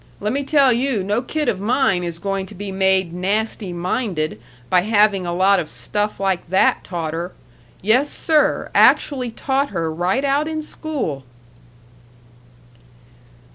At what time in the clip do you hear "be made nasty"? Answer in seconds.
2.55-3.71